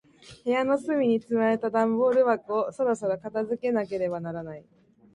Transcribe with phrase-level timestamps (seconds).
[0.43, 4.65] 部屋の隅に積まれた段ボール箱を、そろそろ片付けなければならない。